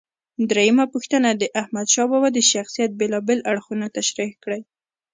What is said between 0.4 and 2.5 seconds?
درېمه پوښتنه: د احمدشاه بابا د